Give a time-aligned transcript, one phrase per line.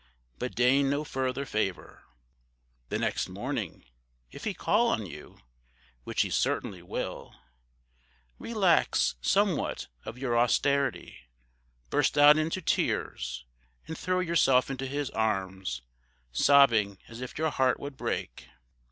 [0.39, 2.05] but deign no further favor.
[2.89, 3.85] The next morning,
[4.31, 5.37] if he call on you
[6.05, 7.35] which he certainly will,
[8.39, 11.19] relax somewhat of your austerity
[11.91, 13.45] burst out into tears,
[13.85, 15.83] and throw yourself into his arms,
[16.31, 18.47] sobbing as if your heart would break.